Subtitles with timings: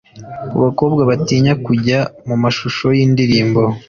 [0.49, 3.61] Ku bakobwa batinya kujya mu mashusho y’indirimbo